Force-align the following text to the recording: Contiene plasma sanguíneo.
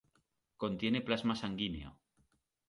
Contiene 0.61 1.01
plasma 1.07 1.35
sanguíneo. 1.35 1.91